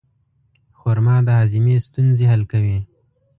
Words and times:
خرما 0.79 1.15
د 1.25 1.27
هاضمې 1.37 1.75
ستونزې 1.87 2.25
حل 2.31 2.43
کوي. 2.51 2.77